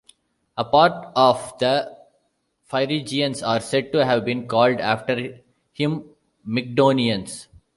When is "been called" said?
4.25-4.79